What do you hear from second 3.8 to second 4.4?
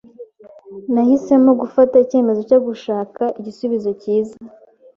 cyiza.